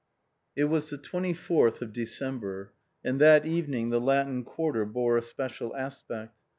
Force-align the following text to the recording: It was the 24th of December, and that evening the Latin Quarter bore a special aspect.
It 0.55 0.63
was 0.63 0.89
the 0.89 0.97
24th 0.97 1.83
of 1.83 1.93
December, 1.93 2.73
and 3.03 3.21
that 3.21 3.45
evening 3.45 3.91
the 3.91 4.01
Latin 4.01 4.43
Quarter 4.43 4.85
bore 4.85 5.15
a 5.15 5.21
special 5.21 5.75
aspect. 5.75 6.35